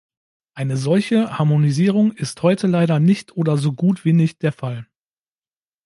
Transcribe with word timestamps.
Eine 0.55 0.77
solche 0.77 1.37
Harmonisierung 1.37 2.11
ist 2.13 2.41
heute 2.41 2.65
leider 2.65 2.99
nicht 2.99 3.37
oder 3.37 3.55
so 3.57 3.71
gut 3.73 4.03
wie 4.03 4.13
nicht 4.13 4.41
der 4.41 4.51
Fall. 4.51 4.87